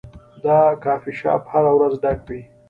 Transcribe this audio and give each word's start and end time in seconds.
دا 0.43 0.57
کافي 0.85 1.11
شاپ 1.19 1.43
هره 1.51 1.71
ورځ 1.77 1.93
ډک 2.03 2.19
وي. 2.27 2.41